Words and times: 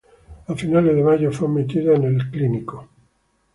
A 0.47 0.55
finales 0.55 0.95
de 0.95 1.03
mayo 1.03 1.31
fue 1.31 1.47
admitida 1.47 1.93
al 1.93 2.01
Woodbridge 2.01 2.49
Hospital. 2.67 2.89